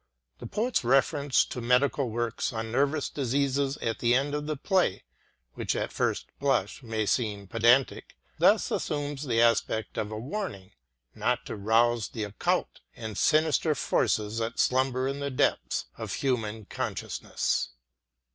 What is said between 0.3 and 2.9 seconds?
The poet's reference to medical works on